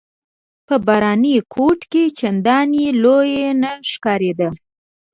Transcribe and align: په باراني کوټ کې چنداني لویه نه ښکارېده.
په 0.67 0.75
باراني 0.85 1.35
کوټ 1.53 1.79
کې 1.91 2.03
چنداني 2.17 2.85
لویه 3.03 3.49
نه 3.61 3.71
ښکارېده. 3.89 4.49